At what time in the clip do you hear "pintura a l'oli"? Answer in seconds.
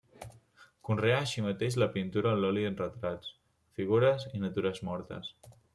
1.97-2.65